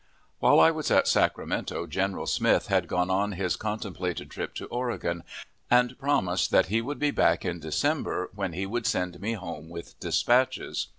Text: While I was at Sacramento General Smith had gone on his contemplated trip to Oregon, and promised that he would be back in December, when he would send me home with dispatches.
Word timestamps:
While 0.39 0.59
I 0.59 0.71
was 0.71 0.89
at 0.89 1.07
Sacramento 1.07 1.85
General 1.85 2.25
Smith 2.25 2.69
had 2.69 2.87
gone 2.87 3.11
on 3.11 3.33
his 3.33 3.55
contemplated 3.55 4.31
trip 4.31 4.55
to 4.55 4.65
Oregon, 4.69 5.23
and 5.69 5.95
promised 5.99 6.49
that 6.49 6.69
he 6.69 6.81
would 6.81 6.97
be 6.97 7.11
back 7.11 7.45
in 7.45 7.59
December, 7.59 8.31
when 8.33 8.53
he 8.53 8.65
would 8.65 8.87
send 8.87 9.19
me 9.19 9.33
home 9.33 9.69
with 9.69 9.99
dispatches. 9.99 10.87